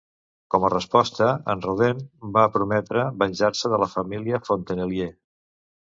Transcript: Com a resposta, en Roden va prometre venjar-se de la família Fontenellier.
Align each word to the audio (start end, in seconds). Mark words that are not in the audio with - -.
Com 0.53 0.63
a 0.67 0.71
resposta, 0.73 1.27
en 1.53 1.61
Roden 1.67 2.01
va 2.37 2.45
prometre 2.57 3.07
venjar-se 3.25 3.75
de 3.75 3.81
la 3.85 3.93
família 3.95 4.41
Fontenellier. 4.49 5.11